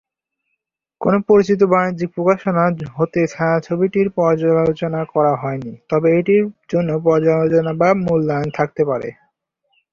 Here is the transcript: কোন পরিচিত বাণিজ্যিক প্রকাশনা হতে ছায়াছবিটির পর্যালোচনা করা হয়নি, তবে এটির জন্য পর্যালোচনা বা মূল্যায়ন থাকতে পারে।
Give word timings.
কোন 1.01 1.13
পরিচিত 1.29 1.61
বাণিজ্যিক 1.71 2.09
প্রকাশনা 2.15 2.63
হতে 2.95 3.21
ছায়াছবিটির 3.27 4.07
পর্যালোচনা 4.17 5.01
করা 5.13 5.33
হয়নি, 5.35 5.73
তবে 5.89 6.07
এটির 6.19 6.43
জন্য 6.69 6.89
পর্যালোচনা 7.05 7.71
বা 7.81 7.89
মূল্যায়ন 8.05 8.49
থাকতে 8.57 8.81
পারে। 8.85 9.09